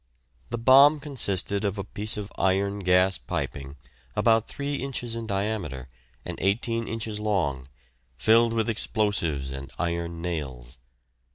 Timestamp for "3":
4.47-4.77